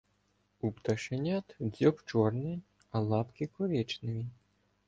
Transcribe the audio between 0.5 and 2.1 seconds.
У пташенят дзьоб